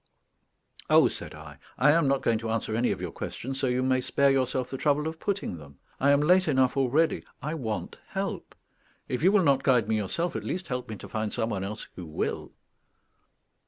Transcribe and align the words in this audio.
"Oh," 0.89 1.07
said 1.09 1.35
I, 1.35 1.59
"I 1.77 1.91
am 1.91 2.07
not 2.07 2.23
going 2.23 2.39
to 2.39 2.49
answer 2.49 2.75
any 2.75 2.89
of 2.91 3.01
your 3.01 3.11
questions, 3.11 3.59
so 3.59 3.67
you 3.67 3.83
may 3.83 4.01
spare 4.01 4.31
yourself 4.31 4.71
the 4.71 4.77
trouble 4.79 5.07
of 5.07 5.19
putting 5.19 5.59
them. 5.59 5.77
I 5.99 6.09
am 6.09 6.21
late 6.21 6.47
enough 6.47 6.75
already; 6.75 7.23
I 7.39 7.53
want 7.53 7.97
help. 8.07 8.55
If 9.07 9.21
you 9.21 9.31
will 9.31 9.43
not 9.43 9.61
guide 9.61 9.87
me 9.87 9.97
yourself, 9.97 10.35
at 10.35 10.43
least 10.43 10.69
help 10.69 10.89
me 10.89 10.95
to 10.95 11.07
find 11.07 11.31
some 11.31 11.51
one 11.51 11.63
else 11.63 11.87
who 11.95 12.07
will." 12.07 12.51